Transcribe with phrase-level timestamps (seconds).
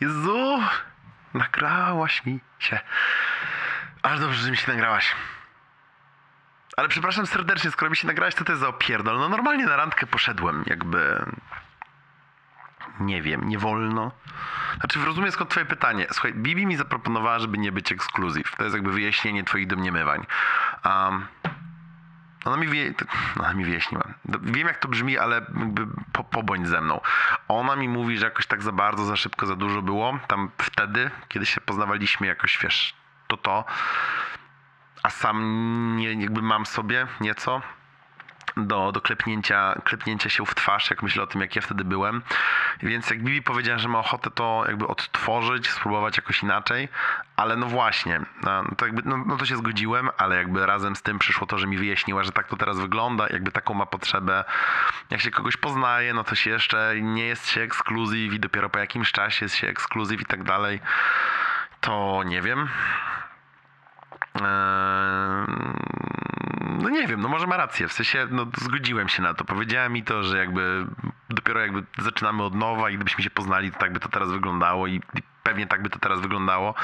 [0.00, 0.60] Jezu,
[1.34, 2.80] nagrałaś mi się.
[4.02, 5.14] Aż dobrze, że mi się nagrałaś.
[6.76, 9.18] Ale przepraszam serdecznie, skoro mi się nagrałaś, to to jest za opierdol.
[9.18, 11.24] No normalnie na randkę poszedłem, jakby...
[13.00, 14.12] Nie wiem, nie wolno.
[14.78, 16.06] Znaczy, rozumiem skąd twoje pytanie.
[16.12, 18.56] Słuchaj, Bibi mi zaproponowała, żeby nie być ekskluzyw.
[18.56, 20.26] To jest jakby wyjaśnienie twoich domniemywań.
[20.84, 21.26] Um,
[22.44, 22.94] ona mi, wie,
[23.38, 24.04] ona mi wyjaśniła.
[24.42, 27.00] Wiem, jak to brzmi, ale jakby po, pobądź ze mną.
[27.48, 30.18] Ona mi mówi, że jakoś tak za bardzo, za szybko, za dużo było.
[30.28, 32.94] Tam wtedy, kiedy się poznawaliśmy, jakoś wiesz,
[33.28, 33.64] to to.
[35.02, 37.62] A sam nie, jakby mam sobie nieco
[38.56, 42.22] do, do klepnięcia, klepnięcia się w twarz, jak myślę o tym, jak ja wtedy byłem.
[42.82, 46.88] Więc jak Bibi powiedziała, że ma ochotę to jakby odtworzyć, spróbować jakoś inaczej,
[47.36, 51.02] ale no właśnie, no to, jakby, no, no to się zgodziłem, ale jakby razem z
[51.02, 54.44] tym przyszło to, że mi wyjaśniła, że tak to teraz wygląda, jakby taką ma potrzebę.
[55.10, 58.78] Jak się kogoś poznaje, no to się jeszcze nie jest się ekskluzyw i dopiero po
[58.78, 60.80] jakimś czasie jest się ekskluzyw i tak dalej.
[61.80, 62.68] To nie wiem.
[66.82, 69.88] No nie wiem, no może ma rację, w sensie no zgodziłem się na to, powiedziała
[69.88, 70.86] mi to, że jakby
[71.30, 74.86] dopiero jakby zaczynamy od nowa i gdybyśmy się poznali, to tak by to teraz wyglądało
[74.86, 76.74] i, i pewnie tak by to teraz wyglądało.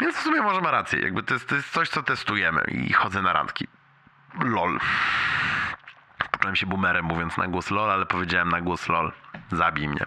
[0.00, 2.92] Więc w sumie może ma rację, jakby to jest, to jest coś, co testujemy i
[2.92, 3.66] chodzę na randki.
[4.40, 4.80] LOL.
[6.30, 9.12] Poczułem się boomerem mówiąc na głos LOL, ale powiedziałem na głos LOL.
[9.52, 10.06] Zabij mnie.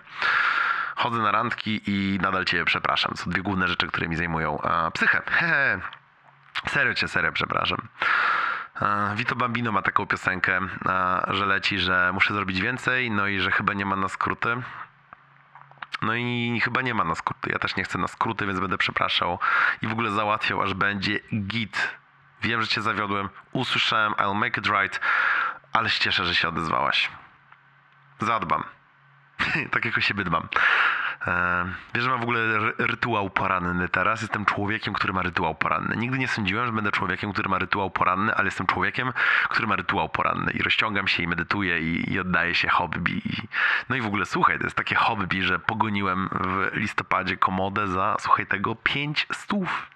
[0.95, 3.15] Chodzę na randki i nadal cię przepraszam.
[3.15, 4.59] Są dwie główne rzeczy, które mi zajmują
[4.93, 5.21] psychę.
[5.25, 5.79] Hehe.
[6.67, 7.77] Serio cię, serio przepraszam.
[9.15, 10.59] Vito Bambino ma taką piosenkę,
[11.27, 14.61] że leci, że muszę zrobić więcej, no i że chyba nie ma na skróty.
[16.01, 17.49] No i chyba nie ma na skróty.
[17.51, 19.39] Ja też nie chcę na skróty, więc będę przepraszał
[19.81, 21.97] i w ogóle załatwiał, aż będzie git.
[22.41, 24.99] Wiem, że cię zawiodłem, usłyszałem, I'll make it right,
[25.73, 27.11] ale się cieszę, że się odezwałaś.
[28.19, 28.63] Zadbam.
[29.71, 30.47] tak jak o siebie dbam.
[31.27, 32.39] E, wiesz, że mam w ogóle
[32.77, 34.21] rytuał poranny teraz.
[34.21, 35.97] Jestem człowiekiem, który ma rytuał poranny.
[35.97, 39.13] Nigdy nie sądziłem, że będę człowiekiem, który ma rytuał poranny, ale jestem człowiekiem,
[39.49, 40.51] który ma rytuał poranny.
[40.51, 43.21] I rozciągam się i medytuję i, i oddaję się hobby.
[43.89, 48.15] No i w ogóle słuchaj, to jest takie hobby, że pogoniłem w listopadzie komodę za,
[48.19, 49.87] słuchaj tego, pięć stów.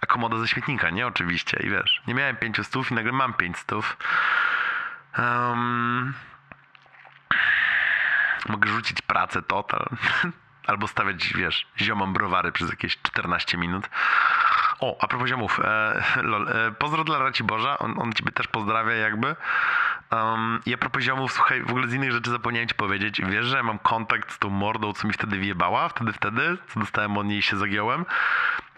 [0.00, 1.06] A komoda ze śmietnika, nie?
[1.06, 1.56] Oczywiście.
[1.62, 3.96] I wiesz, nie miałem pięciu stów i nagle mam pięć stów.
[5.18, 6.14] Um,
[8.48, 9.86] mogę rzucić pracę total.
[10.66, 13.88] Albo stawiać, wiesz, ziomom browary przez jakieś 14 minut.
[14.80, 18.46] O, a propos ziomów, e, lol, e, pozdro dla Raci Boża, on, on ciebie też
[18.48, 19.36] pozdrawia jakby.
[20.14, 23.20] Um, I a propos ziomów, słuchaj, w ogóle z innych rzeczy zapomniałem ci powiedzieć.
[23.20, 27.18] Wiesz, że mam kontakt z tą mordą, co mi wtedy wjebała, wtedy, wtedy, co dostałem
[27.18, 28.04] od niej i się zagiąłem.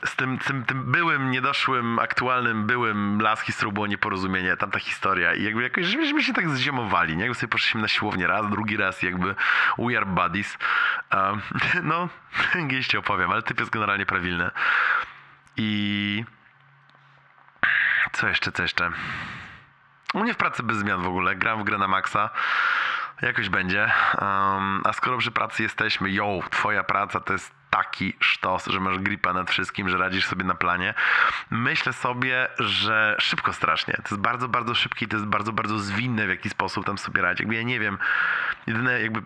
[0.05, 5.35] Z tym, tym, tym byłym, niedoszłym, aktualnym, byłym laski, z którą było nieporozumienie, tamta historia.
[5.35, 7.23] I jakby jakoś, żebyśmy się tak zziomowali, nie?
[7.23, 9.35] Jakby sobie poszliśmy na siłownię raz, drugi raz, jakby
[9.79, 10.59] we are buddies.
[11.13, 11.41] Um,
[11.91, 12.09] no,
[12.69, 14.51] gdzieś ci opowiem, ale typ jest generalnie prawilny.
[15.57, 16.25] I...
[18.13, 18.91] Co jeszcze, co jeszcze?
[20.17, 21.37] U mnie w pracy bez zmian w ogóle.
[21.37, 22.31] Gram w grę na maksa.
[23.23, 23.93] Jakoś będzie.
[24.21, 28.99] Um, a skoro przy pracy jesteśmy, yo, twoja praca to jest taki sztos, że masz
[28.99, 30.95] gripa nad wszystkim, że radzisz sobie na planie.
[31.51, 33.95] Myślę sobie, że szybko strasznie.
[33.95, 37.23] To jest bardzo, bardzo szybkie to jest bardzo, bardzo zwinne w jaki sposób tam sobie
[37.23, 37.41] radzić.
[37.41, 37.99] Jakby ja nie wiem,
[38.67, 39.23] jedyne jakby,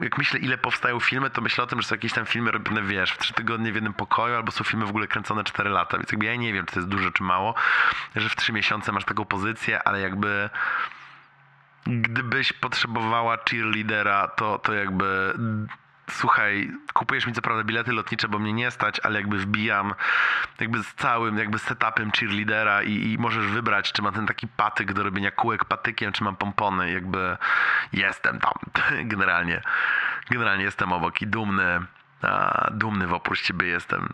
[0.00, 2.82] jak myślę ile powstają filmy, to myślę o tym, że są jakieś tam filmy robione,
[2.82, 5.98] wiesz, w trzy tygodnie w jednym pokoju, albo są filmy w ogóle kręcone 4 lata,
[5.98, 7.54] więc jakby ja nie wiem, czy to jest dużo, czy mało,
[8.16, 10.50] że w trzy miesiące masz taką pozycję, ale jakby
[11.86, 15.34] gdybyś potrzebowała cheerleadera, to, to jakby
[16.10, 19.94] słuchaj, kupujesz mi co prawda bilety lotnicze, bo mnie nie stać, ale jakby wbijam
[20.60, 24.92] jakby z całym jakby setupem cheerleadera i, i możesz wybrać, czy mam ten taki patyk
[24.92, 27.36] do robienia kółek patykiem, czy mam pompony, jakby
[27.92, 28.52] jestem tam
[29.12, 29.62] generalnie.
[30.30, 31.80] Generalnie jestem obok i dumny,
[32.22, 34.08] a, dumny w oprócz ciebie jestem.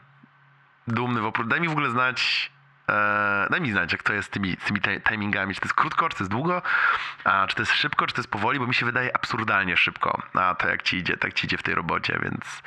[0.89, 2.51] Dumny w oprócz, daj mi w ogóle znać
[2.91, 5.55] Eee, daj mi znać, jak to jest z tymi, z tymi timingami.
[5.55, 6.63] Czy to jest krótko, czy to jest długo,
[7.25, 10.23] a czy to jest szybko, czy to jest powoli, bo mi się wydaje absurdalnie szybko.
[10.35, 12.63] A to jak ci idzie, tak ci idzie w tej robocie, więc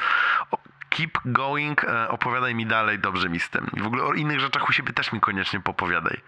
[0.90, 3.70] keep going, e, opowiadaj mi dalej, dobrze mi z tym.
[3.78, 6.22] W ogóle o innych rzeczach u siebie też mi koniecznie popowiadaj.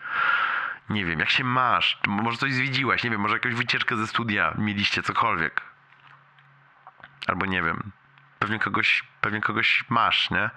[0.90, 2.00] Nie wiem, jak się masz?
[2.08, 5.62] Może coś zwiedziłaś, nie wiem, może jakąś wycieczkę ze studia mieliście, cokolwiek.
[7.28, 7.92] Albo nie wiem.
[8.40, 10.50] Pewnie kogoś, pewnie kogoś masz, nie?